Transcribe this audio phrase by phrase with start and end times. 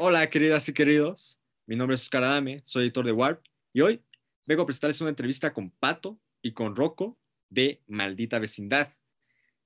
[0.00, 1.38] Hola, queridas y queridos.
[1.66, 4.02] Mi nombre es Oscar Adame, soy editor de Warp y hoy
[4.44, 7.16] vengo a presentarles una entrevista con Pato y con Rocco
[7.48, 8.92] de Maldita Vecindad.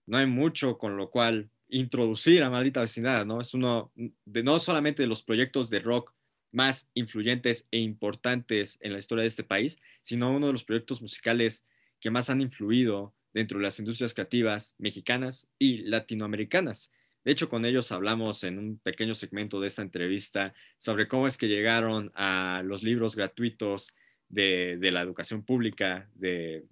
[0.05, 3.41] No hay mucho con lo cual introducir a Maldita Vecindad, ¿no?
[3.41, 6.13] Es uno de no solamente de los proyectos de rock
[6.53, 11.01] más influyentes e importantes en la historia de este país, sino uno de los proyectos
[11.01, 11.65] musicales
[12.01, 16.91] que más han influido dentro de las industrias creativas mexicanas y latinoamericanas.
[17.29, 21.37] De hecho, con ellos hablamos en un pequeño segmento de esta entrevista sobre cómo es
[21.37, 23.93] que llegaron a los libros gratuitos
[24.31, 26.65] de, la educación pública de,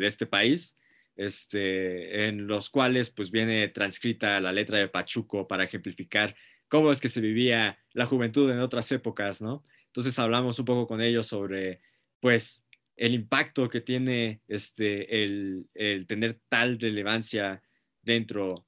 [0.00, 0.76] este país,
[1.14, 6.34] este, en los cuales pues viene transcrita la letra de Pachuco para ejemplificar
[6.66, 9.62] cómo es que se vivía la juventud en otras épocas, ¿no?
[9.86, 11.82] Entonces hablamos un poco con ellos sobre
[12.18, 12.64] pues
[12.96, 17.62] el impacto que tiene este, el, el tener tal relevancia
[18.02, 18.66] dentro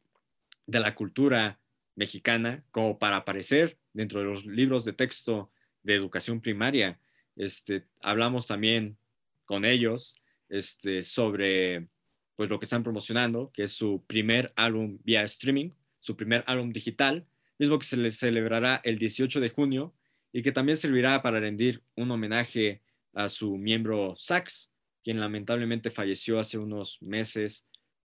[0.66, 1.58] de la cultura
[1.94, 5.50] mexicana como para aparecer dentro de los libros de texto
[5.82, 6.98] de educación primaria.
[7.36, 8.96] Este, hablamos también
[9.44, 10.16] con ellos
[10.48, 11.88] este, sobre
[12.36, 16.72] pues, lo que están promocionando, que es su primer álbum vía streaming, su primer álbum
[16.72, 17.26] digital,
[17.58, 19.94] mismo que se le celebrará el 18 de junio
[20.32, 22.80] y que también servirá para rendir un homenaje
[23.12, 24.70] a su miembro Sax,
[25.04, 27.66] quien lamentablemente falleció hace unos meses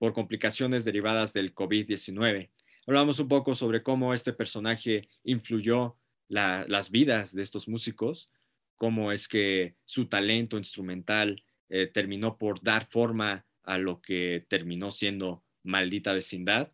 [0.04, 2.50] por complicaciones derivadas del COVID-19.
[2.88, 5.96] Hablamos un poco sobre cómo este personaje influyó
[6.28, 8.30] las vidas de estos músicos,
[8.76, 14.92] cómo es que su talento instrumental eh, terminó por dar forma a lo que terminó
[14.92, 16.70] siendo Maldita Vecindad.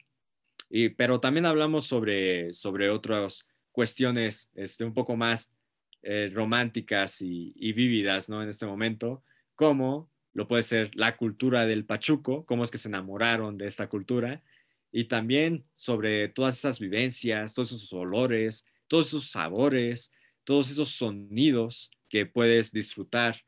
[0.68, 5.52] Y, pero también hablamos sobre, sobre otras cuestiones este, un poco más
[6.02, 8.42] eh, románticas y, y, vívidas ¿no?
[8.42, 9.22] en este momento,
[9.54, 13.90] como lo puede ser la cultura del Pachuco, cómo es que se enamoraron de esta
[13.90, 14.42] cultura,
[14.90, 20.14] y también sobre todas esas vivencias, todos esos olores, todos esos sabores,
[20.46, 23.44] todos esos sonidos que puedes disfrutar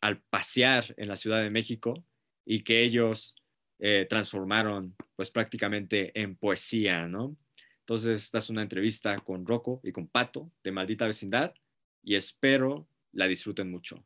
[0.00, 2.04] al pasear en la Ciudad de México
[2.46, 3.34] y que ellos
[3.80, 7.36] eh, transformaron pues prácticamente en poesía, ¿no?
[7.80, 11.52] Entonces, esta es una entrevista con Rocco y con Pato de Maldita Vecindad
[12.00, 14.04] y espero la disfruten mucho.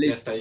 [0.00, 0.32] Listo.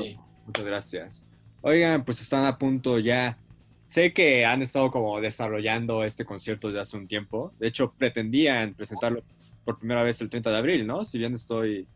[0.46, 1.28] Muchas gracias.
[1.62, 3.38] Oigan, pues están a punto ya.
[3.86, 7.52] Sé que han estado como desarrollando este concierto desde hace un tiempo.
[7.59, 9.24] De hecho, pretendían presentarlo
[9.66, 11.03] por primera vez el 30 de abril, ¿no?
[11.06, 11.88] Si bien estoy...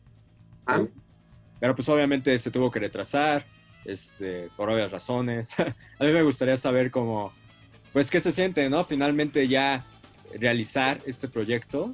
[0.66, 0.84] Ah.
[1.60, 3.46] Pero pues obviamente se tuvo que retrasar,
[3.86, 5.58] este, por obvias razones.
[5.60, 7.32] a mí me gustaría saber cómo,
[7.94, 8.84] pues qué se siente, ¿no?
[8.84, 9.86] Finalmente ya
[10.38, 11.94] realizar este proyecto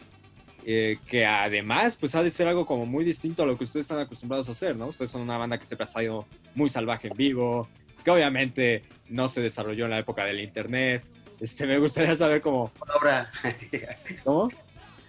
[0.65, 3.85] eh, que además pues ha de ser algo como muy distinto a lo que ustedes
[3.85, 4.87] están acostumbrados a hacer, ¿no?
[4.87, 6.25] Ustedes son una banda que siempre ha salido
[6.55, 7.67] muy salvaje en vivo,
[8.03, 11.03] que obviamente no se desarrolló en la época del internet.
[11.39, 12.71] Este, me gustaría saber cómo...
[12.87, 13.31] ahora.
[14.23, 14.49] ¿Cómo?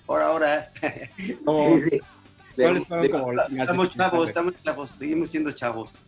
[0.06, 0.70] Por ahora.
[1.16, 1.36] Sí,
[1.80, 2.00] sí.
[2.56, 6.04] estamos chavos, estamos chavos, seguimos siendo chavos.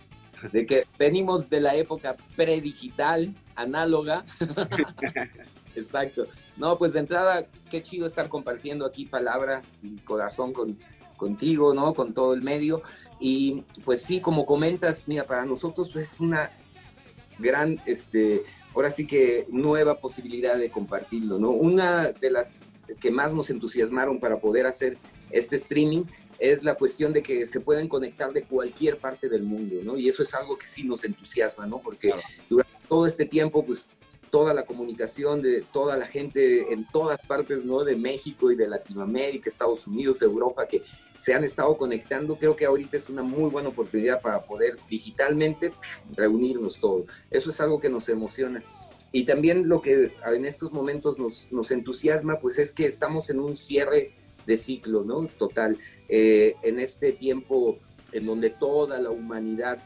[0.53, 4.25] De que venimos de la época predigital, análoga.
[5.75, 6.27] Exacto.
[6.57, 10.79] No, pues de entrada, qué chido estar compartiendo aquí palabra y corazón con,
[11.17, 11.95] contigo, ¿no?
[11.95, 12.83] Con todo el medio.
[13.21, 16.51] Y pues sí, como comentas, mira, para nosotros pues, es una
[17.39, 18.43] gran, este,
[18.75, 21.51] ahora sí que nueva posibilidad de compartirlo, ¿no?
[21.51, 24.99] Una de las que más nos entusiasmaron para poder hacer
[25.31, 26.05] este streaming
[26.39, 29.97] es la cuestión de que se pueden conectar de cualquier parte del mundo, ¿no?
[29.97, 31.79] Y eso es algo que sí nos entusiasma, ¿no?
[31.79, 32.13] Porque
[32.51, 33.87] durante todo este tiempo, pues
[34.33, 37.85] toda la comunicación de toda la gente en todas partes, ¿no?
[37.85, 40.83] De México y de Latinoamérica, Estados Unidos, Europa, que
[41.19, 42.37] se han estado conectando.
[42.37, 45.75] Creo que ahorita es una muy buena oportunidad para poder digitalmente
[46.17, 47.11] reunirnos todos.
[47.31, 48.63] Eso es algo que nos emociona.
[49.13, 53.39] Y también lo que en estos momentos nos, nos entusiasma, pues es que estamos en
[53.39, 54.13] un cierre
[54.47, 55.27] de ciclo, ¿no?
[55.27, 55.77] Total.
[56.09, 57.77] Eh, en este tiempo
[58.13, 59.79] en donde toda la humanidad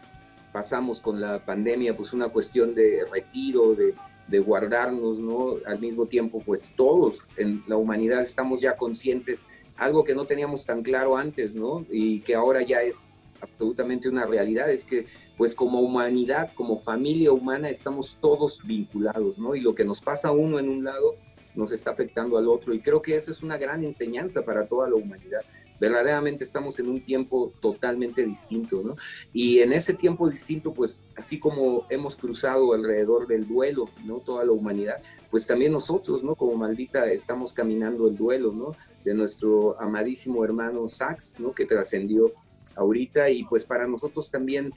[0.52, 3.92] pasamos con la pandemia, pues una cuestión de retiro, de,
[4.28, 5.56] de guardarnos, ¿no?
[5.66, 9.46] Al mismo tiempo, pues todos en la humanidad estamos ya conscientes,
[9.76, 11.86] algo que no teníamos tan claro antes, ¿no?
[11.90, 15.06] Y que ahora ya es absolutamente una realidad, es que
[15.36, 19.54] pues como humanidad, como familia humana, estamos todos vinculados, ¿no?
[19.54, 21.14] Y lo que nos pasa a uno en un lado
[21.54, 22.74] nos está afectando al otro.
[22.74, 25.42] Y creo que eso es una gran enseñanza para toda la humanidad,
[25.80, 28.96] verdaderamente estamos en un tiempo totalmente distinto, ¿no?
[29.32, 34.18] Y en ese tiempo distinto, pues así como hemos cruzado alrededor del duelo, ¿no?
[34.18, 36.34] Toda la humanidad, pues también nosotros, ¿no?
[36.34, 38.74] Como maldita estamos caminando el duelo, ¿no?
[39.04, 41.52] De nuestro amadísimo hermano Sax, ¿no?
[41.52, 42.32] Que trascendió
[42.74, 44.72] ahorita y pues para nosotros también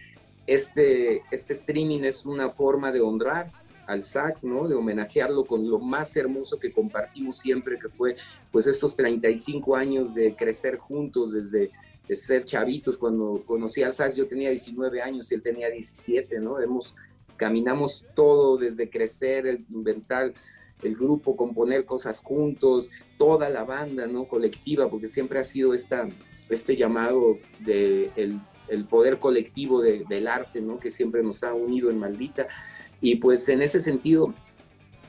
[0.48, 3.52] este, este streaming es una forma de honrar
[3.90, 4.68] al sax, ¿no?
[4.68, 8.16] De homenajearlo con lo más hermoso que compartimos siempre, que fue
[8.52, 11.72] pues estos 35 años de crecer juntos desde
[12.16, 12.98] ser chavitos.
[12.98, 16.60] Cuando conocí al sax yo tenía 19 años y él tenía 17, ¿no?
[16.60, 16.96] Hemos,
[17.36, 20.34] caminamos todo desde crecer, inventar
[20.84, 24.26] el grupo, componer cosas juntos, toda la banda, ¿no?
[24.26, 26.08] Colectiva, porque siempre ha sido esta,
[26.48, 28.40] este llamado de el,
[28.88, 30.80] poder colectivo del arte, ¿no?
[30.80, 32.46] Que siempre nos ha unido en Maldita.
[33.02, 34.34] Y pues en ese sentido,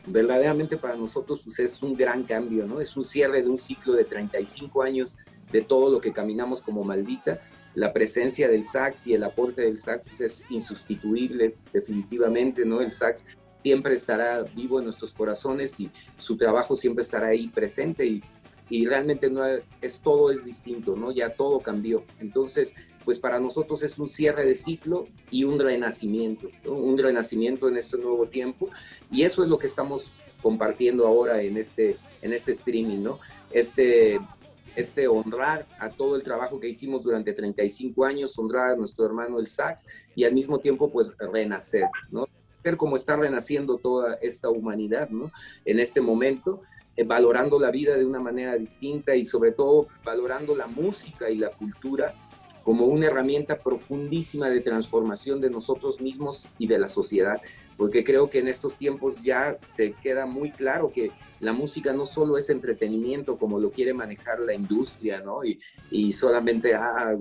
[0.06, 2.81] verdaderamente para nosotros pues es un gran cambio, ¿no?
[2.81, 5.16] Es un cierre de un ciclo de 35 años
[5.52, 7.40] de todo lo que caminamos como maldita.
[7.75, 12.81] La presencia del sax y el aporte del sax pues, es insustituible definitivamente, ¿no?
[12.81, 13.26] El sax
[13.62, 18.22] siempre estará vivo en nuestros corazones y su trabajo siempre estará ahí presente y,
[18.70, 21.12] y realmente no es todo es distinto, ¿no?
[21.12, 22.04] Ya todo cambió.
[22.20, 22.75] Entonces,
[23.05, 27.97] pues para nosotros es un cierre de ciclo y un renacimiento, un renacimiento en este
[27.97, 28.69] nuevo tiempo
[29.11, 33.20] y eso es lo que estamos compartiendo ahora en este, en este streaming, ¿no?
[33.50, 34.20] Este,
[34.76, 39.38] este honrar a todo el trabajo que hicimos durante 35 años, honrar a nuestro hermano
[39.38, 42.26] el Sax y al mismo tiempo pues renacer, ¿no?
[42.62, 45.32] Ser como está renaciendo toda esta humanidad, ¿no?
[45.64, 46.61] En este momento
[46.97, 51.37] eh, valorando la vida de una manera distinta y sobre todo valorando la música y
[51.37, 52.14] la cultura
[52.62, 57.41] como una herramienta profundísima de transformación de nosotros mismos y de la sociedad,
[57.77, 61.11] porque creo que en estos tiempos ya se queda muy claro que
[61.41, 65.41] la música no solo es entretenimiento como lo quiere manejar la industria, ¿no?
[65.43, 67.17] Y, solamente ah,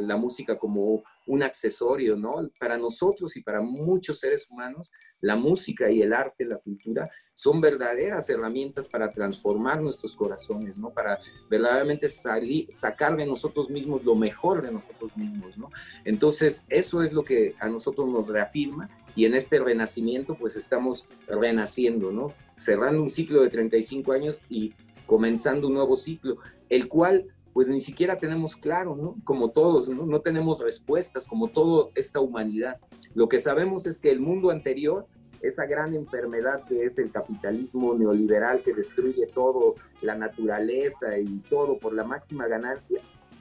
[0.00, 2.48] la música como un accesorio, ¿no?
[2.58, 4.90] Para nosotros y para muchos seres humanos,
[5.20, 7.06] la música y el arte, la cultura,
[7.38, 10.90] son verdaderas herramientas para transformar nuestros corazones, ¿no?
[10.90, 15.70] Para verdaderamente salir, sacar de nosotros mismos lo mejor de nosotros mismos, ¿no?
[16.04, 21.06] Entonces, eso es lo que a nosotros nos reafirma y en este renacimiento, pues estamos
[21.28, 22.34] renaciendo, ¿no?
[22.56, 24.74] Cerrando un ciclo de 35 años y
[25.06, 26.38] comenzando un nuevo ciclo,
[26.68, 29.14] el cual pues ni siquiera tenemos claro, ¿no?
[29.22, 30.06] Como todos, ¿no?
[30.06, 32.80] No tenemos respuestas, como toda esta humanidad.
[33.14, 35.06] Lo que sabemos es que el mundo anterior
[35.40, 41.78] esa gran enfermedad que es el capitalismo neoliberal que destruye todo, la naturaleza y todo
[41.78, 43.00] por la máxima ganancia,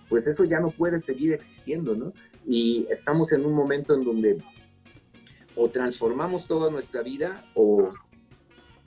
[0.09, 2.13] pues eso ya no puede seguir existiendo, ¿no?
[2.45, 4.43] Y estamos en un momento en donde
[5.55, 7.89] o transformamos toda nuestra vida o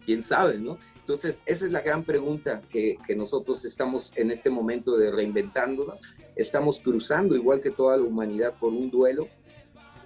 [0.05, 0.79] quién sabe, ¿no?
[0.97, 6.15] Entonces, esa es la gran pregunta que, que nosotros estamos en este momento de reinventándonos.
[6.37, 9.29] Estamos cruzando, igual que toda la humanidad, por un duelo,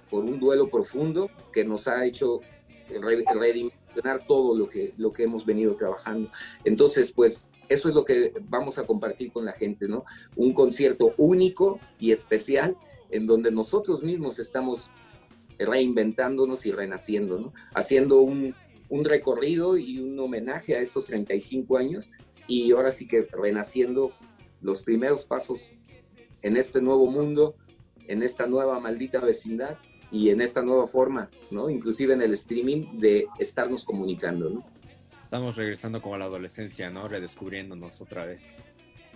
[0.09, 2.41] por un duelo profundo que nos ha hecho
[2.89, 6.29] redimensionar todo lo que, lo que hemos venido trabajando.
[6.63, 10.05] Entonces, pues eso es lo que vamos a compartir con la gente, ¿no?
[10.35, 12.77] Un concierto único y especial
[13.09, 14.91] en donde nosotros mismos estamos
[15.57, 17.53] reinventándonos y renaciendo, ¿no?
[17.73, 18.55] Haciendo un,
[18.89, 22.11] un recorrido y un homenaje a estos 35 años
[22.47, 24.11] y ahora sí que renaciendo
[24.61, 25.71] los primeros pasos
[26.41, 27.55] en este nuevo mundo,
[28.07, 29.77] en esta nueva maldita vecindad
[30.15, 31.69] y en esta nueva forma, ¿no?
[31.69, 34.65] Inclusive en el streaming de estarnos comunicando, ¿no?
[35.21, 37.09] Estamos regresando como a la adolescencia, ¿no?
[37.09, 38.61] Redescubriéndonos otra vez.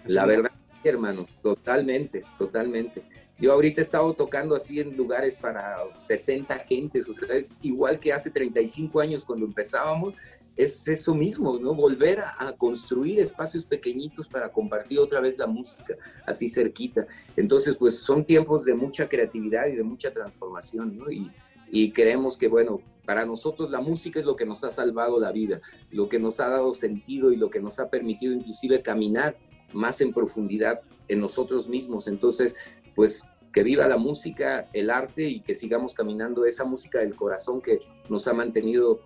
[0.05, 0.51] La verdad,
[0.83, 3.03] hermano, totalmente, totalmente.
[3.37, 7.97] Yo ahorita he estado tocando así en lugares para 60 gentes, o sea, es igual
[7.97, 10.15] que hace 35 años cuando empezábamos,
[10.59, 11.73] es eso mismo, ¿no?
[11.73, 17.07] Volver a, construir espacios pequeñitos para compartir otra vez la música, así cerquita.
[17.37, 21.09] Entonces, pues son tiempos de mucha creatividad y de mucha transformación, ¿no?
[21.09, 21.31] Y,
[21.71, 25.31] y creemos que, bueno, para nosotros la música es lo que nos ha salvado la
[25.31, 25.61] vida,
[25.91, 29.37] lo que nos ha dado sentido y lo que nos ha permitido inclusive caminar
[29.71, 32.09] más en profundidad en nosotros mismos.
[32.09, 32.53] Entonces,
[32.95, 33.23] pues
[33.53, 37.79] que viva la música, el arte y que sigamos caminando esa música del corazón que
[38.09, 38.99] nos ha mantenido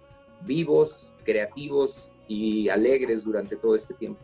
[0.45, 4.21] vivos, creativos y alegres durante todo este tiempo.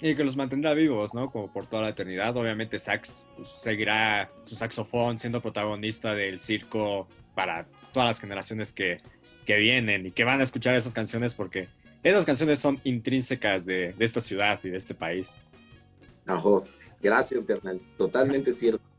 [0.00, 1.30] Y que los mantendrá vivos, ¿no?
[1.30, 2.36] Como por toda la eternidad.
[2.36, 9.02] Obviamente Sax pues, seguirá su saxofón siendo protagonista del circo para todas las generaciones que,
[9.44, 11.68] que vienen y que van a escuchar esas canciones porque
[12.02, 15.38] esas canciones son intrínsecas de, de esta ciudad y de este país.
[16.26, 16.64] Ajo.
[17.02, 17.80] Gracias, carnal.
[17.96, 18.89] Totalmente cierto.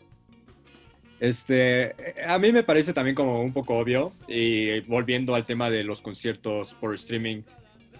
[1.22, 1.96] Este,
[2.28, 6.02] a mí me parece también como un poco obvio, y volviendo al tema de los
[6.02, 7.44] conciertos por streaming,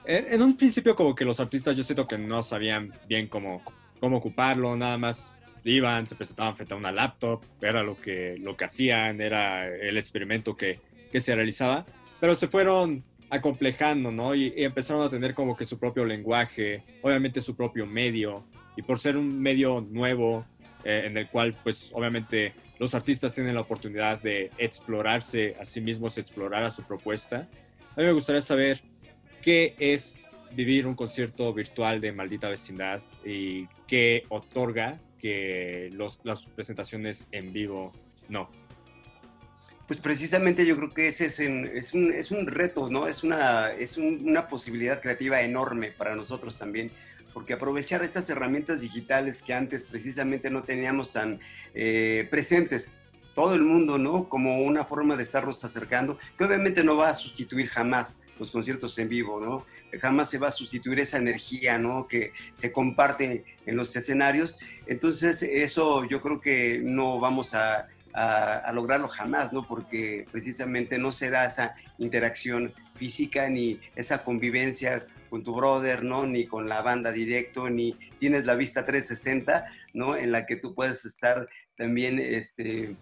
[0.06, 3.62] en, en, un principio como que los artistas yo siento que no sabían bien cómo,
[4.00, 8.58] cómo ocuparlo, nada más iban, se presentaban frente a una laptop, era lo que, lo
[8.58, 10.80] que hacían, era el experimento que,
[11.12, 11.86] que se realizaba,
[12.20, 14.34] pero se fueron acomplejando, ¿no?
[14.34, 18.44] Y, empezaron a tener como que su propio lenguaje, obviamente su propio medio,
[18.76, 20.44] y por ser un medio nuevo
[20.84, 25.80] eh, en el cual, pues, obviamente los artistas tienen la oportunidad de explorarse a sí
[25.80, 27.48] mismos, explorar a su propuesta,
[27.96, 28.82] a mí me gustaría saber
[29.40, 30.20] qué es
[30.56, 37.94] vivir un concierto virtual de Maldita Vecindad y qué otorga que las presentaciones en vivo
[38.30, 38.50] no.
[39.86, 43.08] Pues precisamente yo creo que ese es, es, un, es un, reto, ¿no?
[43.08, 46.90] Es, una, es una posibilidad creativa enorme para nosotros también,
[47.34, 51.40] porque aprovechar estas herramientas digitales que antes precisamente no teníamos tan
[51.74, 52.90] eh, presentes,
[53.36, 54.28] todo el mundo, ¿no?
[54.28, 58.98] Como una forma de estarnos acercando, que obviamente no va a sustituir jamás los conciertos
[59.00, 59.66] en vivo, ¿no?
[60.00, 62.08] Jamás se va a sustituir esa energía, ¿no?
[62.08, 64.60] Que se comparte en los escenarios.
[64.86, 69.68] Entonces, eso yo creo que no vamos a a, lograrlo jamás, ¿no?
[69.68, 76.26] Porque precisamente no se da esa interacción física ni esa convivencia con tu brother, ¿no?
[76.26, 80.18] Ni con la banda directo, ni tienes la vista 360, ¿no?
[80.18, 82.98] En la que tú puedes estar también, este,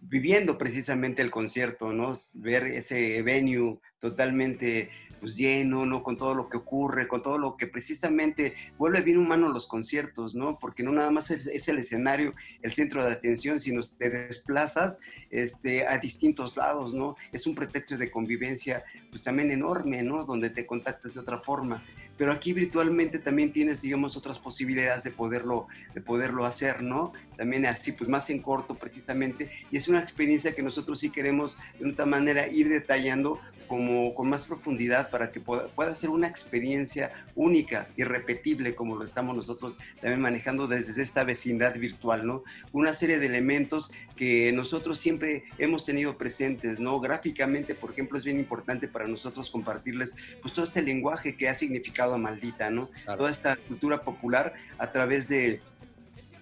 [0.00, 2.14] viviendo precisamente el concierto, ¿no?
[2.34, 4.90] Ver ese venue totalmente
[5.22, 6.02] pues lleno, ¿no?
[6.02, 10.34] Con todo lo que ocurre, con todo lo que precisamente vuelve bien humano los conciertos,
[10.34, 10.58] ¿no?
[10.58, 14.98] Porque no nada más es, el escenario, el centro de atención, sino te desplazas
[15.30, 17.14] este, a distintos lados, ¿no?
[17.30, 20.24] Es un pretexto de convivencia, pues también enorme, ¿no?
[20.24, 21.84] Donde te contactas de otra forma.
[22.18, 27.12] Pero aquí virtualmente también tienes, digamos, otras posibilidades de poderlo, de poderlo hacer, ¿no?
[27.36, 29.52] También así, pues más en corto precisamente.
[29.70, 33.40] Y es una experiencia que nosotros sí queremos de otra manera ir detallando
[33.72, 39.04] como con más profundidad para que pueda, pueda, ser una experiencia única, irrepetible, como lo
[39.04, 42.42] estamos nosotros también manejando desde esta vecindad virtual, ¿no?
[42.72, 46.98] Una serie de elementos que nosotros siempre hemos tenido presentes, ¿no?
[46.98, 51.54] Gráficamente, por ejemplo, es bien importante para nosotros compartirles pues todo este lenguaje que ha
[51.54, 52.90] significado a Maldita, ¿no?
[53.04, 55.60] Toda esta cultura popular a través de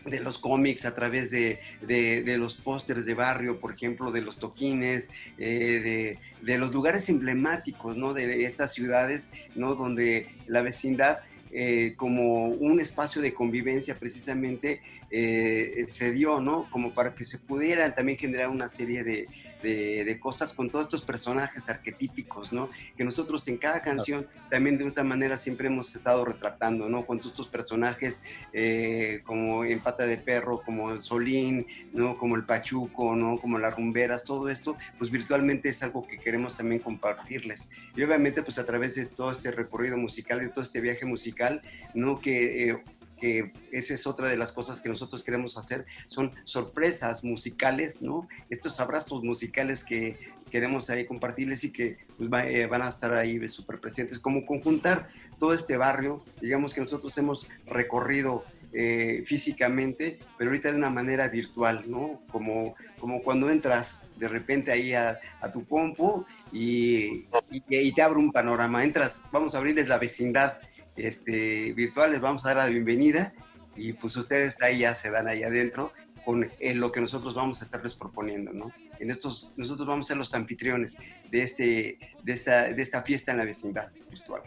[0.05, 4.39] de los cómics, a través de, de, los pósters de barrio, por ejemplo, de los
[4.39, 8.15] toquines, eh, de, los lugares emblemáticos, ¿no?
[8.15, 9.75] De estas ciudades, ¿no?
[9.75, 11.21] Donde la vecindad
[11.53, 14.81] eh, como un espacio de convivencia precisamente
[15.11, 16.69] eh, se dio, ¿no?
[16.71, 19.27] Como para que se pudiera también generar una serie de,
[19.63, 22.71] de, cosas con todos estos personajes arquetípicos, ¿no?
[22.97, 27.07] Que nosotros en cada canción también de otra manera siempre hemos estado retratando, ¿no?
[27.07, 32.19] Con todos estos personajes eh, como en Pata de Perro, como el Solín, ¿no?
[32.19, 33.39] Como el Pachuco, ¿no?
[33.39, 37.71] Como las rumberas, todo esto, pues virtualmente es algo que queremos también compartirles.
[37.97, 41.63] Y obviamente pues a través de todo este recorrido musical, de todo este viaje musical,
[41.95, 42.21] ¿no?
[42.21, 42.71] Que...
[42.71, 42.85] Eh,
[43.21, 48.29] que esa es otra de las cosas que nosotros queremos hacer, son sorpresas musicales, ¿no?
[48.49, 50.17] Estos abrazos musicales que
[50.51, 55.09] queremos ahí compartirles y que pues, eh, van a estar ahí súper presentes, como conjuntar
[55.39, 61.27] todo este barrio, digamos que nosotros hemos recorrido eh, físicamente, pero ahorita de una manera
[61.27, 62.23] virtual, ¿no?
[62.31, 62.77] Como,
[63.25, 65.19] cuando entras de repente ahí a,
[65.53, 70.59] tu compu y, y, y, te abre un panorama, entras, vamos a abrirles la vecindad
[70.97, 73.33] este, virtual, les vamos a dar la bienvenida
[73.77, 75.93] y pues ustedes ahí ya se dan ahí adentro
[76.25, 78.73] con lo que nosotros vamos a estarles proponiendo, ¿no?
[78.99, 80.97] En estos, nosotros vamos a ser los anfitriones
[81.31, 84.43] de, este, de, esta, de esta fiesta en la vecindad virtual.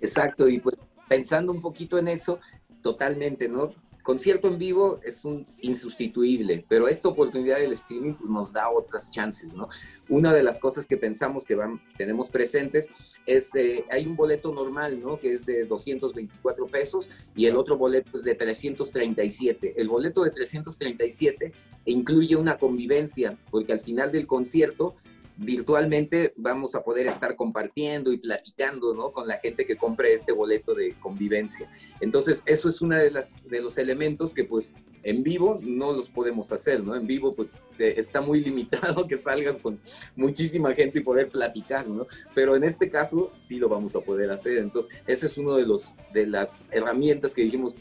[0.00, 0.78] Exacto, y pues
[1.08, 2.38] pensando un poquito en eso,
[2.82, 3.74] totalmente, ¿no?
[4.08, 9.10] Concierto en vivo es un insustituible, pero esta oportunidad del streaming pues, nos da otras
[9.10, 9.68] chances, ¿no?
[10.08, 12.88] Una de las cosas que pensamos que van, tenemos presentes
[13.26, 15.20] es, eh, hay un boleto normal, ¿no?
[15.20, 19.74] Que es de 224 pesos y el otro boleto es de 337.
[19.76, 21.52] El boleto de 337
[21.84, 24.96] incluye una convivencia, porque al final del concierto
[25.38, 29.12] virtualmente vamos a poder estar compartiendo y platicando ¿no?
[29.12, 31.70] con la gente que compre este boleto de convivencia.
[32.00, 33.10] Entonces, eso es uno de,
[33.44, 36.94] de los elementos que pues en vivo no los podemos hacer, ¿no?
[36.96, 39.80] En vivo pues eh, está muy limitado que salgas con
[40.16, 42.06] muchísima gente y poder platicar, ¿no?
[42.34, 44.58] Pero en este caso sí lo vamos a poder hacer.
[44.58, 47.76] Entonces, ese es uno de, los, de las herramientas que dijimos,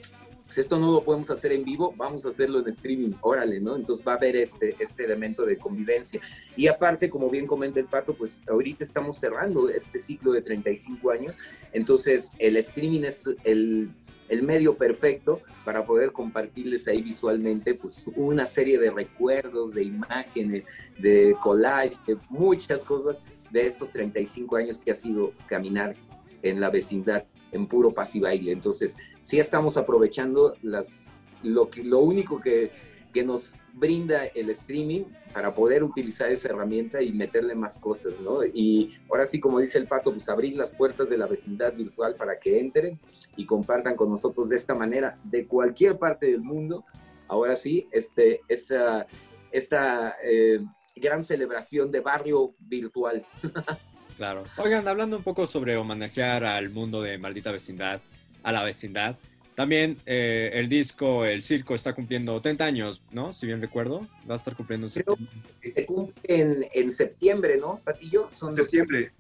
[0.48, 3.76] pues esto no lo podemos hacer en vivo, vamos a hacerlo en streaming, órale, ¿no?
[3.76, 6.22] Entonces va a haber este, este elemento de convivencia.
[6.56, 11.12] Y aparte, como bien comenta el Pato, pues ahorita estamos cerrando este ciclo de 35
[11.12, 11.38] años,
[11.74, 13.92] entonces el streaming es el,
[14.30, 20.66] el medio perfecto para poder compartirles ahí visualmente pues una serie de recuerdos, de imágenes,
[20.98, 23.20] de collage, de muchas cosas
[23.52, 25.96] de estos 35 años que ha sido caminar
[26.42, 27.26] en la vecindad
[27.58, 28.52] en puro paz y baile.
[28.52, 32.72] Entonces, sí estamos aprovechando las, lo, que, lo único que,
[33.14, 38.44] que nos brinda el streaming para poder utilizar esa herramienta y meterle más cosas, ¿no?
[38.44, 42.16] Y ahora sí, como dice el pato, pues abrir las puertas de la vecindad virtual
[42.16, 43.00] para que entren
[43.36, 46.86] y compartan con nosotros de esta manera, de cualquier parte del mundo.
[47.28, 49.06] Ahora sí, este, esta,
[49.52, 50.60] esta eh,
[50.96, 53.26] gran celebración de barrio virtual.
[54.18, 54.46] Claro.
[54.58, 58.02] Oigan, hablando un poco sobre homenajear al mundo de maldita vecindad,
[58.44, 59.16] a la vecindad,
[59.54, 63.34] también eh, el disco, el circo, está cumpliendo 30 años, ¿no?
[63.34, 65.28] Si bien recuerdo, va a estar cumpliendo en septiembre.
[65.74, 68.28] Se cumple en, septiembre, ¿no, Patillo?
[68.32, 69.12] Son septiembre.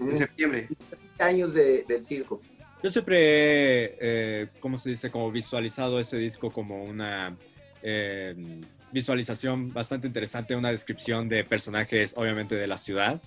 [0.00, 0.68] en septiembre.
[0.90, 2.40] 30 años del circo.
[2.82, 5.10] Yo siempre he, eh, ¿cómo se dice?
[5.10, 7.36] Como visualizado ese disco como una
[7.80, 8.34] eh,
[8.92, 13.22] visualización bastante interesante, una descripción de personajes, obviamente, de la ciudad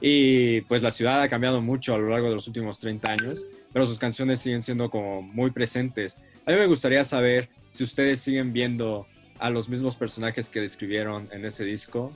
[0.00, 3.46] y pues la ciudad ha cambiado mucho a lo largo de los últimos 30 años,
[3.72, 6.18] pero sus canciones siguen siendo como muy presentes.
[6.46, 9.06] A mí me gustaría saber si ustedes siguen viendo
[9.38, 12.12] a los mismos personajes que describieron en ese disco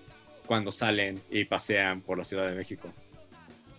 [0.47, 2.89] cuando salen y pasean por la Ciudad de México.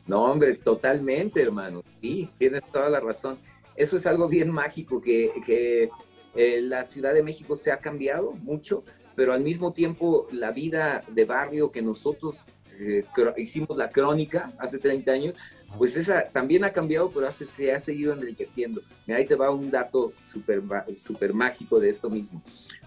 [0.06, 1.84] No, hombre, totalmente, hermano.
[2.02, 3.38] Sí, tienes toda la razón.
[3.76, 5.90] Eso es algo bien mágico, que, que
[6.36, 8.84] eh, la Ciudad de México se ha cambiado mucho,
[9.16, 12.46] pero al mismo tiempo la vida de barrio que nosotros
[12.80, 13.06] eh,
[13.38, 15.40] hicimos la crónica hace 30 años,
[15.78, 18.82] pues esa también ha cambiado, pero hace, se ha seguido enriqueciendo.
[19.08, 20.62] ahí te va un dato súper
[20.98, 22.42] super mágico de esto mismo.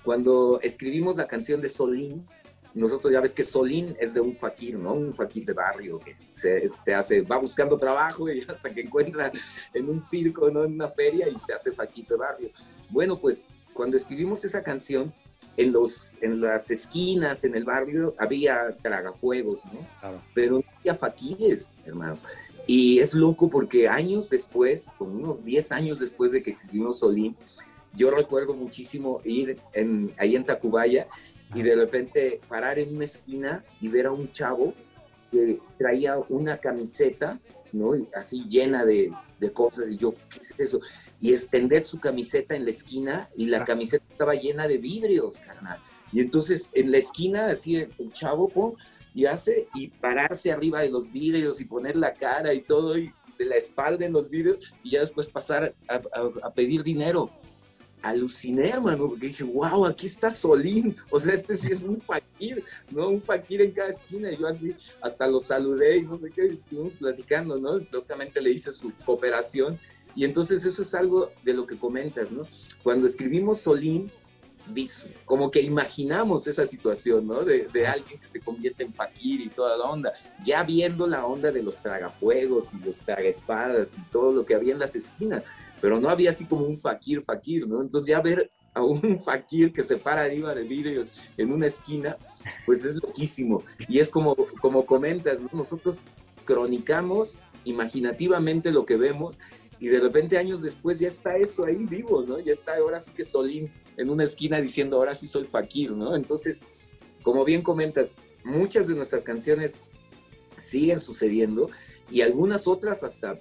[0.05, 2.27] Cuando escribimos la canción de Solín,
[2.75, 4.93] nosotros ya ves que Solín es de un fakir, ¿no?
[4.93, 9.33] Un fakir de barrio que se, este, hace, va buscando trabajo y hasta que encuentra
[9.73, 10.65] en un circo, ¿no?
[10.65, 12.51] En una feria y se hace fakir de barrio.
[12.91, 15.13] Bueno, pues cuando escribimos esa canción,
[15.57, 19.81] en, los, en las esquinas, en el barrio, había tragafuegos, ¿no?
[20.35, 22.19] Pero no había faquires, hermano.
[22.67, 27.37] Y es loco porque años después, como unos 10 años después de que existimos Solín,
[27.95, 31.07] yo recuerdo muchísimo ir en, ahí en Tacubaya
[31.55, 34.75] y de repente parar en una esquina y ver a un chavo
[35.31, 37.41] que traía una camiseta,
[37.73, 37.93] ¿no?
[38.15, 39.91] Así llena de, de cosas.
[39.91, 40.81] Y yo, ¿qué es eso?
[41.21, 45.79] Y extender su camiseta en la esquina y la camiseta estaba llena de vidrios, carnal.
[46.13, 48.75] Y entonces en la esquina, así el, chavo, pon,
[49.15, 53.13] y hace, y pararse arriba de los vidrios y poner la cara y todo, y
[53.39, 57.31] de la espalda en los vidrios, y ya después pasar a pedir dinero
[58.09, 62.65] aluciné, hermano, porque dije, wow, aquí está Solín, o sea, este sí es un fakir,
[62.91, 63.09] ¿no?
[63.09, 66.47] Un fakir en cada esquina, y yo así hasta lo saludé y no sé qué,
[66.47, 67.79] estuvimos platicando, ¿no?
[67.91, 69.79] Lógicamente le hice su cooperación,
[70.15, 72.43] y entonces eso es algo de lo que comentas, ¿no?
[72.83, 74.11] Cuando escribimos Solín,
[75.25, 77.45] como que imaginamos esa situación, ¿no?
[77.45, 80.13] De, de, alguien que se convierte en fakir y toda la onda,
[80.45, 84.73] ya viendo la onda de los tragafuegos y los tragaespadas y todo lo que había
[84.73, 85.45] en las esquinas,
[85.81, 87.81] pero no había así como un fakir, fakir, ¿no?
[87.83, 92.17] Entonces ya ver a un fakir que se para arriba de vidrios en una esquina,
[92.65, 93.63] pues es loquísimo.
[93.89, 96.07] Y es como, como comentas, nosotros
[96.45, 99.41] cronicamos imaginativamente lo que vemos
[99.79, 102.39] y de repente años después ya está eso ahí vivo, ¿no?
[102.39, 106.17] Ya está ahora sí que Solín en una esquina diciendo, ahora sí soy fakir, ¿no?
[106.17, 106.63] Entonces,
[107.23, 109.81] como bien comentas, muchas de nuestras canciones
[110.59, 111.71] siguen sucediendo
[112.11, 113.39] y algunas otras hasta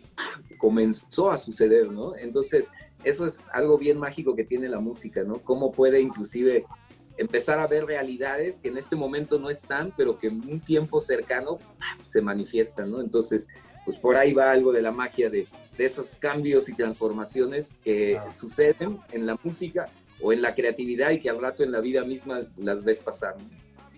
[0.57, 2.15] comenzó a suceder, ¿no?
[2.15, 2.71] Entonces,
[3.03, 5.39] eso es algo bien mágico que tiene la música, ¿no?
[5.39, 6.65] Cómo puede inclusive
[7.17, 10.99] empezar a ver realidades que en este momento no están, pero que en un tiempo
[10.99, 11.59] cercano
[12.03, 13.01] se manifiestan, ¿no?
[13.01, 13.47] Entonces,
[13.85, 15.47] pues por ahí va algo de la magia de,
[15.77, 19.89] de esos cambios y transformaciones que suceden en la música
[20.21, 23.35] o en la creatividad y que al rato en la vida misma las ves pasar.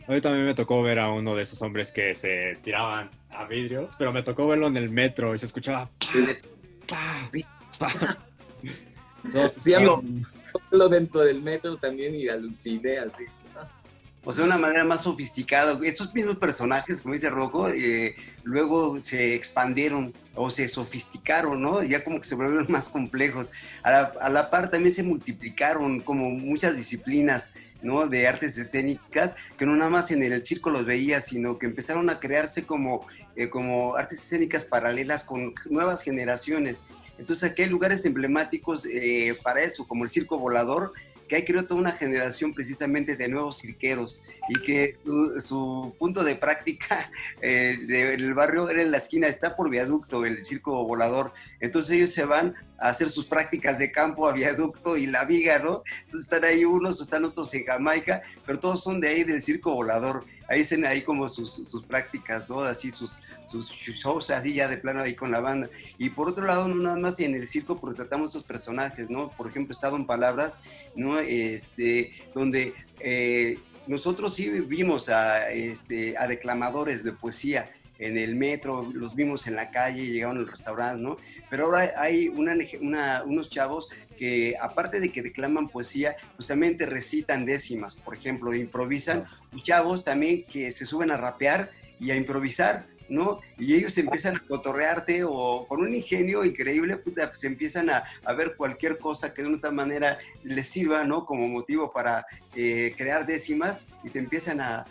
[0.07, 3.45] A mí también me tocó ver a uno de esos hombres que se tiraban a
[3.45, 5.89] vidrios, pero me tocó verlo en el metro y se escuchaba.
[7.29, 7.45] Sí.
[9.57, 9.73] sí,
[10.71, 13.25] lo dentro del metro también y aluciné así.
[14.23, 15.79] O sea, de una manera más sofisticada.
[15.85, 21.81] Estos mismos personajes, como dice Rocco, eh, luego se expandieron o se sofisticaron, ¿no?
[21.81, 23.53] Ya como que se volvieron más complejos.
[23.83, 28.07] A la, a la par también se multiplicaron como muchas disciplinas ¿no?
[28.07, 32.09] de artes escénicas, que no nada más en el circo los veía, sino que empezaron
[32.09, 36.83] a crearse como, eh, como artes escénicas paralelas con nuevas generaciones.
[37.17, 40.93] Entonces aquí hay lugares emblemáticos eh, para eso, como el circo volador,
[41.27, 44.93] que hay creado toda una generación precisamente de nuevos cirqueros y que
[45.39, 47.11] su, punto de práctica
[47.41, 51.33] eh, del barrio era en la esquina, está por viaducto el circo volador.
[51.59, 55.59] Entonces ellos se van a hacer sus prácticas de campo a viaducto y la viga,
[55.59, 55.83] ¿no?
[56.05, 59.73] Entonces están ahí unos, están otros en Jamaica, pero todos son de ahí del circo
[59.73, 60.25] volador.
[60.47, 62.61] Ahí hacen ahí como sus, sus prácticas, ¿no?
[62.61, 65.69] Así sus, sus shows así ya de plano ahí con la banda.
[65.97, 69.29] Y por otro lado, no nada más en el circo, porque tratamos esos personajes, ¿no?
[69.31, 70.59] Por ejemplo, Estado en Palabras,
[70.95, 71.19] ¿no?
[71.19, 78.89] Este, donde eh, nosotros sí vimos a, este, a declamadores de poesía en el metro,
[78.93, 81.17] los vimos en la calle, llegaban al restaurante, ¿no?
[81.49, 86.85] Pero ahora hay una, unos chavos que aparte de que declaman poesía, pues también te
[86.85, 89.25] recitan décimas, por ejemplo, improvisan,
[89.63, 93.39] chavos también que se suben a rapear y a improvisar, ¿no?
[93.57, 98.55] Y ellos empiezan a cotorrearte o con un ingenio increíble, puta, pues empiezan a, ver
[98.55, 101.25] cualquier cosa que de una manera les sirva, ¿no?
[101.25, 104.85] Como motivo para eh, crear décimas y te empiezan a,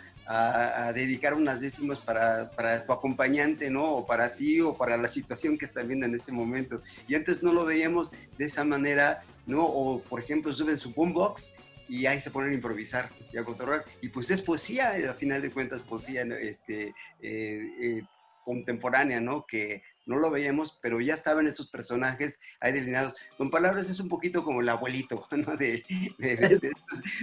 [0.93, 3.85] dedicar unas décimas para, para, tu acompañante, ¿no?
[3.85, 6.81] O para ti o para la situación que están viendo en ese momento.
[7.07, 9.65] Y antes no lo veíamos de esa manera, ¿no?
[9.65, 11.55] O, por ejemplo, suben su boombox
[11.87, 13.85] y ahí se ponen a improvisar y a cotorrear.
[14.01, 18.03] Y pues es poesía, al final de cuentas, poesía este, eh, eh,
[18.43, 19.45] contemporánea, ¿no?
[19.45, 23.15] Que no lo veíamos, pero ya estaban esos personajes ahí delineados.
[23.37, 25.55] Con palabras es un poquito como el abuelito, ¿no?
[25.55, 25.83] De,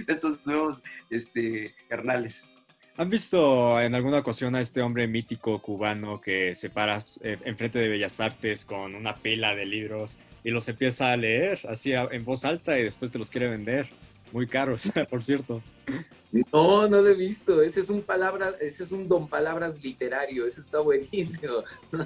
[0.07, 2.49] estos, nuevos este, carnales.
[2.97, 7.79] ¿Han visto en alguna ocasión a este hombre mítico cubano que se para eh, enfrente
[7.79, 12.23] de Bellas Artes con una pila de libros y los empieza a leer así en
[12.23, 13.87] voz alta y después te los quiere vender?
[14.35, 15.61] muy caros, por cierto.
[16.51, 17.61] No, no lo he visto.
[17.61, 20.45] Ese es un palabra, ese es un don palabras literario.
[20.45, 21.63] Eso está buenísimo.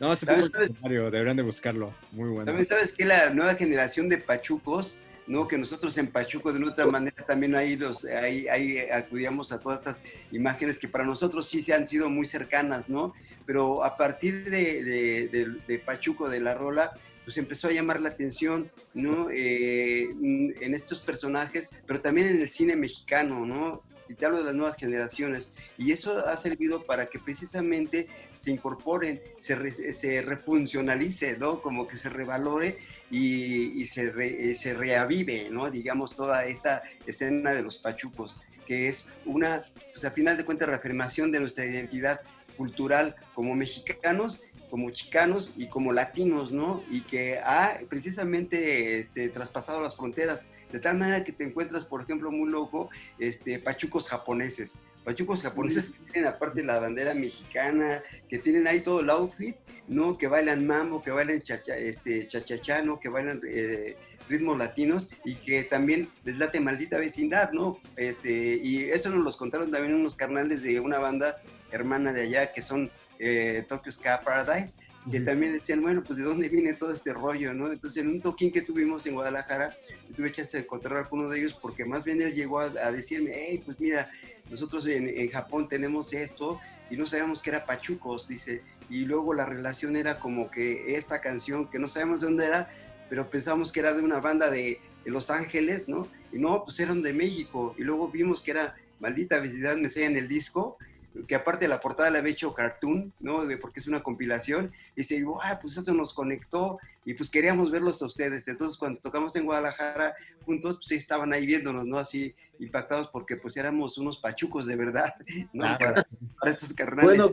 [0.00, 1.92] No, ese tipo literario, deberían de buscarlo.
[2.10, 2.46] Muy bueno.
[2.46, 5.46] También sabes que la nueva generación de pachucos, ¿no?
[5.48, 9.78] Que nosotros en Pachuco de otra manera también ahí los ahí, ahí acudíamos a todas
[9.78, 13.14] estas imágenes que para nosotros sí se han sido muy cercanas, ¿no?
[13.46, 16.92] Pero a partir de, de, de Pachuco de la Rola,
[17.24, 19.28] pues empezó a llamar la atención, ¿no?
[19.30, 23.82] Eh, en estos personajes, pero también en el cine mexicano, ¿no?
[24.12, 25.54] Y te hablo de las nuevas generaciones.
[25.78, 31.62] Y eso ha servido para que precisamente se incorporen, se, se refuncionalice, ¿no?
[31.62, 32.76] Como que se revalore
[33.10, 35.70] y, se, se reavive, ¿no?
[35.70, 40.68] Digamos, toda esta escena de los pachucos, que es una, pues a final de cuentas,
[40.68, 42.20] reafirmación de nuestra identidad
[42.58, 46.82] cultural como mexicanos como chicanos y como latinos, ¿no?
[46.90, 52.02] Y que ha precisamente este, traspasado las fronteras, de tal manera que te encuentras, por
[52.02, 54.78] ejemplo, muy loco, este, pachucos japoneses.
[55.04, 59.56] Pachucos japoneses que tienen aparte la bandera mexicana, que tienen ahí todo el outfit,
[59.88, 60.16] ¿no?
[60.16, 63.96] Que bailan mambo, que bailan chacha, este, chachachano, que bailan eh,
[64.28, 67.78] ritmos latinos y que también les late maldita vecindad, ¿no?
[67.96, 72.52] Este, y eso nos los contaron también unos carnales de una banda hermana de allá
[72.52, 74.74] que son eh, Tokyo Ska Paradise,
[75.10, 77.72] que también decían, bueno, pues de dónde viene todo este rollo, ¿no?
[77.72, 79.76] Entonces, en un toquín que tuvimos en Guadalajara,
[80.16, 83.32] tuve chance de encontrar con uno de ellos porque más bien él llegó a, decirme,
[83.34, 84.10] hey, pues mira,
[84.48, 89.44] nosotros en, Japón tenemos esto y no sabíamos que era Pachucos, dice, y luego la
[89.44, 92.70] relación era como que esta canción, que no sabemos de dónde era,
[93.08, 96.06] pero pensamos que era de una banda de, de Los Ángeles, ¿no?
[96.32, 100.16] Y no, pues eran de México, y luego vimos que era Maldita Vecindad Me en
[100.16, 100.78] el disco,
[101.26, 103.44] que aparte de la portada la había hecho cartoon, ¿no?
[103.44, 107.30] De, porque es una compilación, y se dijo, ah, pues eso nos conectó, y pues
[107.30, 108.46] queríamos verlos a ustedes.
[108.48, 111.98] Entonces, cuando tocamos en Guadalajara juntos, pues sí estaban ahí viéndonos, ¿no?
[111.98, 115.14] Así impactados, porque pues éramos unos pachucos de verdad,
[115.52, 115.64] ¿no?
[115.78, 116.06] Para,
[116.50, 117.18] estos carnales.
[117.18, 117.32] Bueno,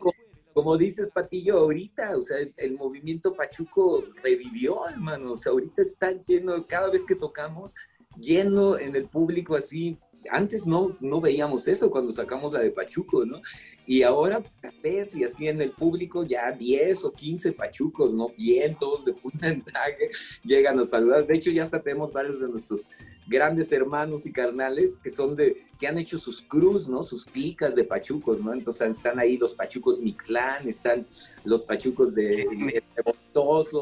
[0.54, 6.12] como, dices, Patillo, ahorita, o sea, el, movimiento pachuco revivió, hermano, o sea, ahorita está
[6.12, 7.74] lleno, cada vez que tocamos,
[8.20, 9.98] lleno en el público así,
[10.30, 13.42] antes no, no veíamos eso cuando sacamos la de Pachuco, ¿no?
[13.86, 18.30] Y ahora, pues, vez y así en el público ya 10 o 15 Pachucos, ¿no?
[18.38, 20.10] Bien, todos de punta en traje,
[20.44, 21.26] llegan a saludar.
[21.26, 22.88] De hecho, ya hasta tenemos varios de nuestros
[23.28, 27.04] grandes hermanos y carnales que son de, que han hecho sus cruz, ¿no?
[27.04, 28.54] Sus clicas de pachucos, ¿no?
[28.54, 31.06] Entonces están ahí los pachucos Mictlán, están
[31.44, 32.84] los pachucos de, de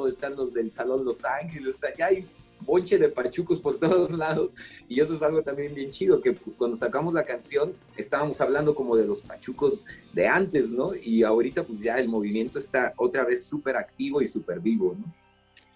[0.07, 2.27] están los del Salón Los Ángeles, o sea, ya hay
[2.61, 4.51] bonche de pachucos por todos lados.
[4.87, 8.75] Y eso es algo también bien chido, que pues cuando sacamos la canción estábamos hablando
[8.75, 10.95] como de los pachucos de antes, ¿no?
[10.95, 15.13] Y ahorita pues ya el movimiento está otra vez súper activo y súper vivo, ¿no?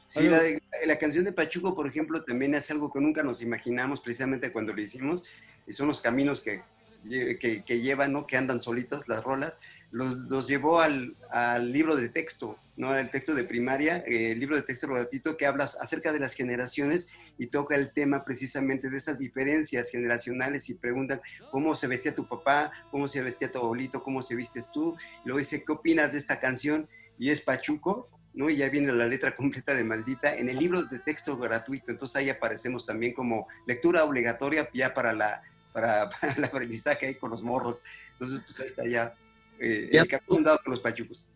[0.07, 4.51] Sí, la, canción de Pachuco, por ejemplo, también es algo que nunca nos imaginamos precisamente
[4.51, 5.23] cuando lo hicimos,
[5.65, 6.61] y son los caminos que,
[7.09, 8.27] que, que llevan, ¿no?
[8.27, 9.53] Que andan solitos las rolas,
[9.91, 12.95] los, los llevó al, al, libro de texto, ¿no?
[12.95, 17.09] El texto de primaria, el libro de texto gratuito que habla acerca de las generaciones
[17.37, 22.27] y toca el tema precisamente de esas diferencias generacionales y preguntan cómo se vestía tu
[22.27, 24.95] papá, cómo se vestía tu abuelito, cómo se vistes tú.
[25.23, 26.87] Y luego dice, ¿qué opinas de esta canción?
[27.17, 28.49] Y es Pachuco, ¿no?
[28.49, 31.91] Y ya viene la letra completa de Maldita en el libro de texto gratuito.
[31.91, 35.41] Entonces ahí aparecemos también como lectura obligatoria ya para, la,
[35.73, 37.83] para, el aprendizaje ahí con los morros.
[38.13, 39.13] Entonces, pues ahí está ya,
[39.61, 41.29] eh, el el dado con los pachucos.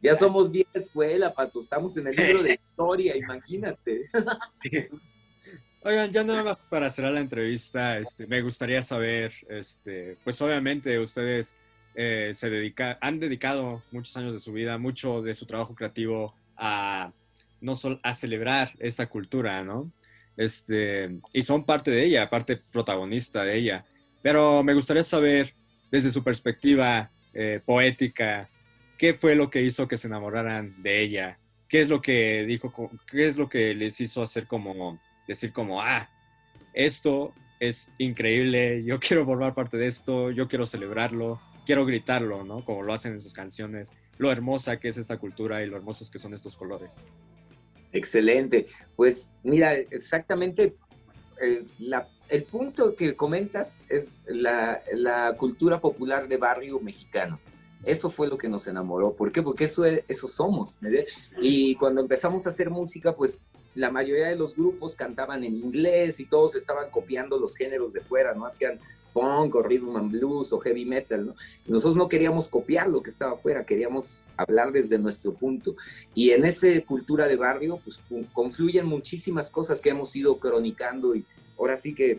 [0.00, 1.58] Ya somos vieja escuela, Pato.
[1.58, 4.10] Estamos en el libro de historia, imagínate.
[5.82, 10.98] Oigan, ya nada más para cerrar la entrevista, este, me gustaría saber, este, pues obviamente
[10.98, 11.56] ustedes
[11.94, 16.34] eh, se dedica, han dedicado muchos años de su vida, mucho de su trabajo creativo
[16.56, 17.12] a
[17.60, 19.90] no solo a celebrar esta cultura, ¿no?
[20.36, 23.84] Este, y son parte de ella, parte protagonista de ella.
[24.22, 25.54] Pero me gustaría saber,
[25.90, 28.48] desde su perspectiva eh, poética,
[28.98, 32.90] qué fue lo que hizo que se enamoraran de ella, qué es lo que dijo,
[33.10, 36.08] qué es lo que les hizo hacer como, decir como, ah,
[36.72, 42.64] esto es increíble, yo quiero formar parte de esto, yo quiero celebrarlo, quiero gritarlo, ¿no?
[42.64, 46.10] Como lo hacen en sus canciones, lo hermosa que es esta cultura y lo hermosos
[46.10, 47.06] que son estos colores.
[47.92, 48.66] Excelente.
[48.96, 50.74] Pues mira, exactamente
[51.40, 51.64] eh,
[52.28, 57.38] el punto que comentas es la, la, cultura popular de barrio mexicano.
[57.84, 59.12] Eso fue lo que nos enamoró.
[59.12, 59.42] ¿Por qué?
[59.42, 60.78] Porque eso, eso somos.
[61.42, 63.42] Y cuando empezamos a hacer música, pues
[63.74, 68.00] la mayoría de los grupos cantaban en inglés y todos estaban copiando los géneros de
[68.00, 68.46] fuera, ¿no?
[68.46, 68.78] Hacían
[69.12, 71.34] punk o rhythm and blues o heavy metal, ¿no?
[71.68, 75.76] nosotros no queríamos copiar lo que estaba afuera, queríamos hablar desde nuestro punto.
[76.14, 78.00] Y en esa cultura de barrio, pues
[78.32, 81.24] confluyen muchísimas cosas que hemos ido cronicando y
[81.58, 82.18] ahora sí que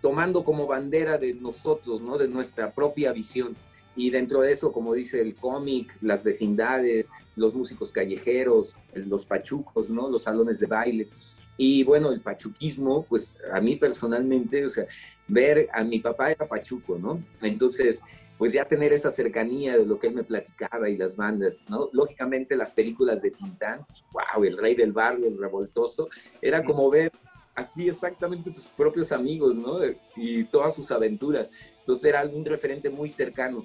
[0.00, 2.18] tomando como bandera de nosotros, ¿no?
[2.18, 3.56] De nuestra propia visión.
[3.96, 9.90] Y dentro de eso, como dice el cómic, las vecindades, los músicos callejeros, los pachucos,
[9.90, 10.10] ¿no?
[10.10, 11.08] Los salones de baile.
[11.56, 14.84] Y bueno, el pachuquismo, pues a mí personalmente, o sea,
[15.28, 17.24] ver a mi papá era pachuco, ¿no?
[17.40, 18.02] Entonces,
[18.36, 21.88] pues ya tener esa cercanía de lo que él me platicaba y las bandas, ¿no?
[21.92, 26.08] Lógicamente las películas de Tintán, wow, el rey del barrio, el revoltoso,
[26.42, 27.12] era como ver
[27.54, 29.78] así exactamente tus propios amigos, ¿no?
[30.16, 31.50] Y todas sus aventuras.
[31.78, 33.64] Entonces era un referente muy cercano.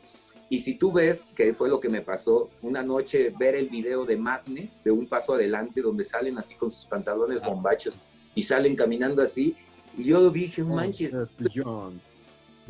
[0.49, 4.05] Y si tú ves, que fue lo que me pasó, una noche ver el video
[4.05, 7.49] de Madness, de un paso adelante, donde salen así con sus pantalones ah.
[7.49, 7.99] bombachos
[8.33, 9.55] y salen caminando así,
[9.97, 11.21] y yo dije, manches,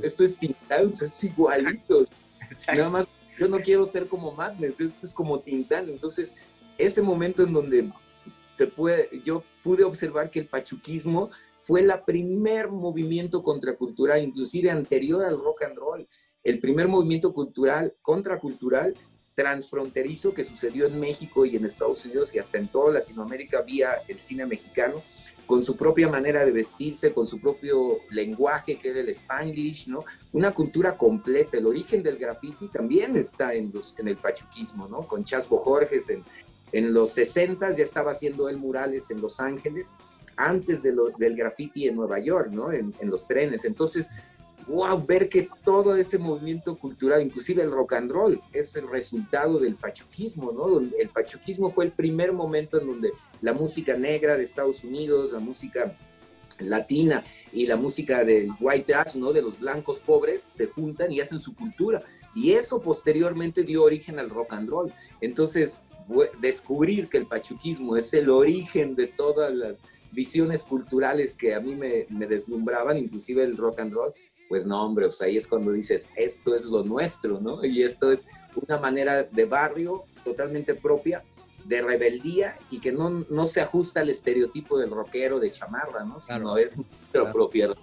[0.01, 2.03] esto es Tintán, es igualito.
[2.67, 5.89] Nada más, yo no quiero ser como Madness, esto es como Tintán.
[5.89, 6.35] Entonces,
[6.77, 7.89] ese momento en donde
[8.55, 11.29] se puede, yo pude observar que el pachuquismo
[11.61, 16.07] fue el primer movimiento contracultural, inclusive anterior al rock and roll
[16.43, 18.95] el primer movimiento cultural, contracultural,
[19.35, 23.91] transfronterizo que sucedió en México y en Estados Unidos y hasta en toda Latinoamérica vía
[24.07, 25.03] el cine mexicano,
[25.45, 30.03] con su propia manera de vestirse, con su propio lenguaje que era el spanglish, ¿no?
[30.33, 31.59] Una cultura completa.
[31.59, 33.71] El origen del graffiti también está en,
[34.03, 35.07] el pachuquismo, ¿no?
[35.07, 36.23] Con Chasco Jorges en,
[36.71, 39.93] en los 60 ya estaba haciendo él murales en Los Ángeles,
[40.39, 42.71] antes del graffiti en Nueva York, ¿no?
[42.71, 43.65] En, los trenes.
[43.65, 44.09] Entonces,
[44.67, 49.59] wow, ver que todo ese movimiento cultural, inclusive el rock and roll, es el resultado
[49.59, 50.79] del pachuquismo, ¿no?
[50.79, 55.39] El pachuquismo fue el primer momento en donde la música negra de Estados Unidos, la
[55.39, 55.93] música
[56.59, 59.33] latina y la música del white trash, ¿no?
[59.33, 62.01] De los blancos pobres se juntan y hacen su cultura.
[62.33, 64.93] Y eso posteriormente dio origen al rock and roll.
[65.19, 65.83] Entonces,
[66.39, 71.75] descubrir que el pachuquismo es el origen de todas las visiones culturales que a mí
[71.75, 74.13] me, me, deslumbraban, inclusive el rock and roll,
[74.47, 77.63] pues no, hombre, pues ahí es cuando dices, esto es lo nuestro, ¿no?
[77.63, 81.23] Y esto es una manera de barrio totalmente propia,
[81.65, 86.17] de rebeldía y que no, no se ajusta al estereotipo del rockero de chamarra, ¿no?
[86.17, 86.81] Sino es
[87.13, 87.75] lo propio.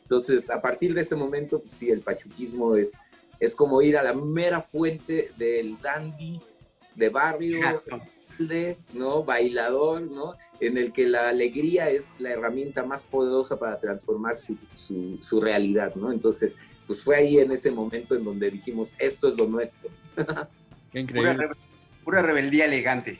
[0.00, 2.96] Entonces, a partir de ese momento, pues sí, el pachuquismo es,
[3.40, 6.40] es como ir a la mera fuente del dandy
[6.98, 7.60] de barrio.
[8.92, 9.24] ¿no?
[9.24, 10.34] Bailador, ¿no?
[10.60, 16.12] En el que la alegría es la herramienta más poderosa para transformar su, realidad, ¿no?
[16.12, 16.56] Entonces,
[16.86, 19.90] pues fue ahí en ese momento en donde dijimos, esto es lo nuestro.
[20.92, 21.48] Qué increíble.
[22.04, 23.18] Pura, rebeldía elegante.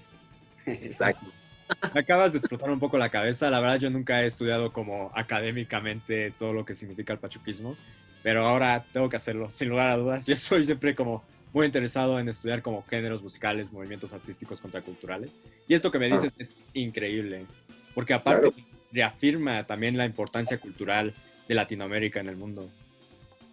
[0.64, 1.27] Exacto.
[1.95, 3.51] acabas de explotar un poco la cabeza.
[3.51, 7.77] La verdad, yo nunca he estudiado como académicamente todo lo que significa el pachuquismo,
[8.23, 10.27] pero ahora tengo que hacerlo, sin lugar a dudas.
[10.27, 15.33] Yo soy siempre como muy interesado en estudiar como géneros musicales, movimientos artísticos contraculturales.
[15.67, 17.47] Y esto que me dices es increíble,
[17.95, 18.53] porque aparte
[18.93, 21.15] reafirma también la importancia cultural
[21.47, 22.69] de Latinoamérica en el mundo.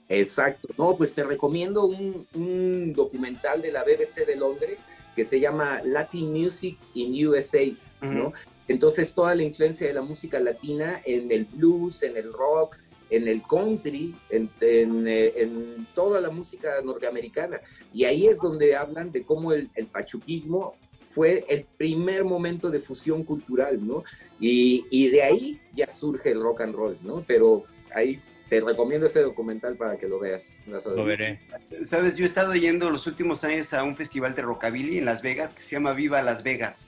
[0.08, 0.70] Exacto.
[0.78, 5.82] No, pues te recomiendo un, un, documental de la BBC de Londres que se llama
[5.84, 7.66] Latin Music in USA,
[8.02, 8.34] ¿no?
[8.68, 12.78] Entonces toda la influencia de la música latina en el blues, en el rock,
[13.10, 17.60] en el country, en, eh, en, toda la música norteamericana.
[17.94, 20.76] Y ahí es donde hablan de cómo el, el, pachuquismo
[21.08, 24.04] fue el primer momento de fusión cultural, ¿no?
[24.40, 27.24] Y, y de ahí ya surge el rock and roll, ¿no?
[27.26, 27.64] Pero
[27.94, 30.58] ahí te recomiendo ese documental para que lo veas.
[30.68, 31.40] Lo veré.
[31.84, 35.22] Sabes, yo he estado yendo los últimos años a un festival de rockabilly en Las
[35.22, 36.86] Vegas que se llama Viva Las Vegas,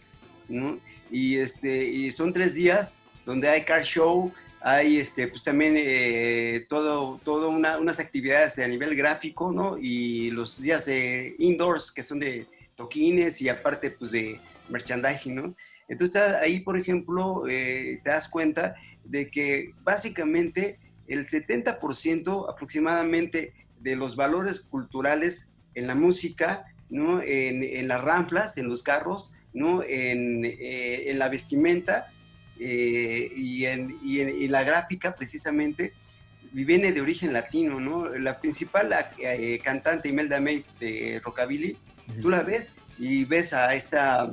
[0.48, 0.80] ¿no?
[1.10, 4.32] Y, este, y son tres días donde hay car show,
[4.68, 9.78] hay este, pues también eh, todo, todo unas actividades a nivel gráfico, ¿no?
[9.78, 15.56] Y los días de indoors, que son de toquines y aparte pues de merchandising, ¿no?
[15.88, 18.76] Entonces ahí, por ejemplo, eh, te das cuenta
[19.06, 20.78] de que básicamente
[21.08, 27.22] el 70% aproximadamente de los valores culturales en la música, ¿no?
[27.24, 29.82] en, las ramplas, en los carros, ¿no?
[29.82, 32.12] en, eh, la vestimenta
[32.60, 33.98] eh, y, en,
[34.52, 35.94] la gráfica precisamente,
[36.52, 37.80] viene de origen latino.
[37.80, 38.10] ¿no?
[38.10, 41.78] La principal eh, cantante Imelda May de Rockabilly,
[42.22, 44.30] tú la ves y ves a esta,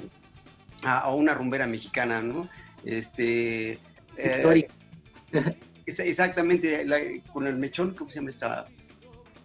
[0.83, 2.49] a, una rumbera mexicana, ¿no?
[2.85, 3.79] Este,
[5.87, 6.87] exactamente,
[7.33, 8.67] con el mechón, ¿cómo se llama esta?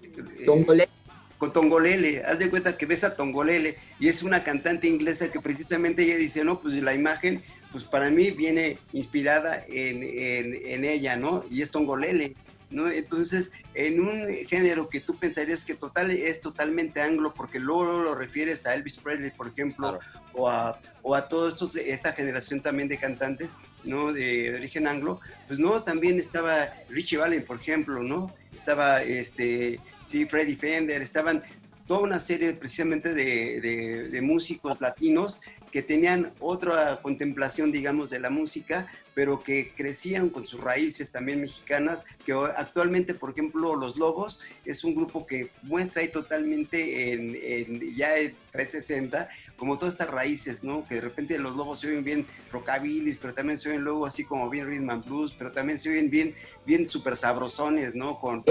[0.02, 0.90] Eh, Tongolele.
[1.38, 5.40] Con Tongolele, haz de cuenta que ves a Tongolele y es una cantante inglesa que
[5.40, 11.16] precisamente ella dice, no, pues la imagen, pues para mí viene inspirada en, en ella,
[11.16, 11.44] ¿no?
[11.50, 12.36] Y es Tongolele.
[12.70, 12.90] ¿no?
[12.90, 18.16] Entonces, en un género que tú pensarías que total, es totalmente anglo, porque luego lo
[18.16, 20.00] refieres a Elvis Presley, por ejemplo,
[20.34, 21.52] o, a, o a toda
[21.86, 24.14] esta generación también de cantantes, ¿no?
[24.14, 28.34] De, origen anglo, pues no, también estaba Richie Valens, por ejemplo, ¿no?
[28.56, 31.44] Estaba, este, sí, Freddie Fender, estaban
[31.88, 38.30] toda una serie precisamente de, de músicos latinos que tenían otra contemplación, digamos, de la
[38.30, 44.40] música, pero que crecían con sus raíces también mexicanas, que actualmente, por ejemplo, Los Lobos
[44.66, 50.64] es un grupo que muestra ahí totalmente en, ya en 360, como todas estas raíces,
[50.64, 50.88] ¿no?
[50.88, 54.24] Que de repente Los Lobos se oyen bien rockabilis, pero también se oyen luego así
[54.24, 56.34] como bien rhythm and blues, pero también se oyen bien,
[56.66, 58.20] bien súper sabrosones, ¿no?
[58.20, 58.44] Con,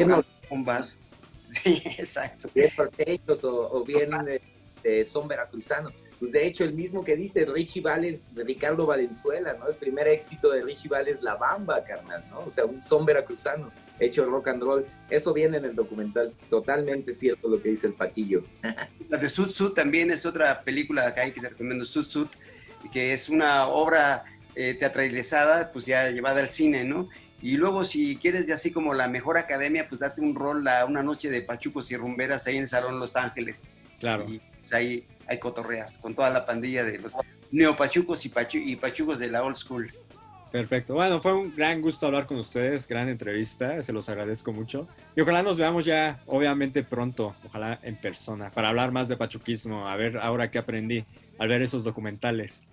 [0.50, 0.98] bombas.
[1.48, 2.50] Sí, exacto.
[2.54, 4.12] Bien porteños o, bien
[4.82, 9.68] de, son veracruzanos pues de hecho el mismo que dice Richie Valens, Ricardo Valenzuela, ¿no?
[9.68, 12.40] El primer éxito de Richie Valens, La Bamba, carnal, ¿no?
[12.40, 14.86] O sea, un son veracruzano, hecho rock and roll.
[15.08, 18.42] Eso viene en el documental, totalmente cierto lo que dice el Paquillo.
[19.08, 22.28] La de Sud Sud también es otra película acá que te recomiendo, Sud Sud,
[22.92, 24.24] que es una obra
[24.56, 27.08] eh, teatralizada, pues ya llevada al cine, ¿no?
[27.40, 30.84] Y luego, si quieres, ya así como la mejor academia, pues date un rol a
[30.84, 33.72] una noche de pachucos y rumberas ahí en el Salón Los Ángeles.
[34.00, 34.28] Claro.
[34.28, 37.12] Y pues, ahí hay cotorreas con toda la pandilla de los
[37.50, 39.92] neopachucos y, y pachucos de la old school.
[40.50, 40.94] Perfecto.
[40.94, 44.88] Bueno, fue un gran gusto hablar con ustedes, gran entrevista, se los agradezco mucho.
[45.14, 49.86] Y ojalá nos veamos ya, obviamente pronto, ojalá en persona, para hablar más de pachuquismo,
[49.86, 51.04] a ver ahora qué aprendí
[51.38, 52.66] al ver esos documentales.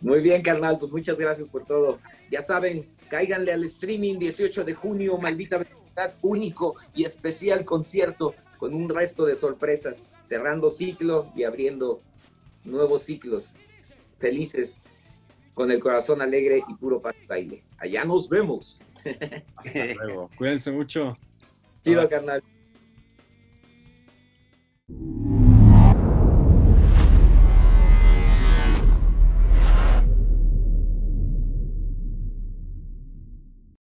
[0.00, 1.98] Muy bien, carnal, pues muchas gracias por todo.
[2.30, 8.34] Ya saben, cáiganle al streaming 18 de junio, maldita verdad, único y especial concierto
[8.64, 12.00] con un resto de sorpresas, cerrando ciclos y abriendo
[12.64, 13.60] nuevos ciclos
[14.16, 14.80] felices
[15.52, 17.62] con el corazón alegre y puro pastaile.
[17.76, 18.80] Allá nos vemos.
[19.56, 20.30] Hasta luego.
[20.38, 21.14] Cuídense mucho.
[21.84, 22.42] Chido, carnal.